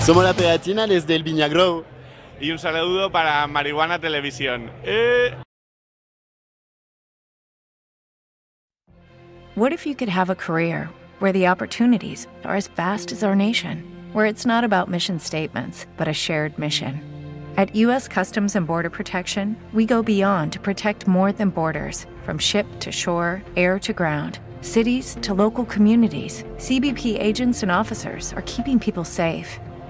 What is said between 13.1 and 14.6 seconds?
as our nation, where it's